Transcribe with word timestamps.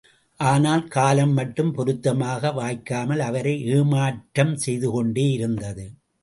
ஆனால் 0.39 0.83
காலம் 0.87 1.33
மட்டும் 1.33 1.69
பொருத்தமாக 1.73 2.51
வாய்க்காமல் 2.51 3.19
அவரை 3.19 3.53
ஏமாற்றம் 3.67 4.55
செய்துகொண்டே 4.55 5.27
இருந்தது. 5.31 5.85